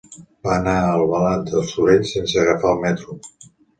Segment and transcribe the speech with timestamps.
[0.45, 3.19] Va anar a Albalat dels Sorells sense agafar el metro.